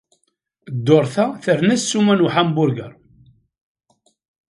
Dduṛt-a, 0.75 1.25
terna 1.43 1.75
ssuma 1.81 2.13
n 2.15 2.25
uhamburger. 2.25 2.91